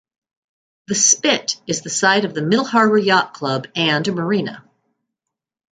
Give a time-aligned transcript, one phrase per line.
[0.87, 4.67] The Spit is the site of the Middle Harbour Yacht Club and a marina.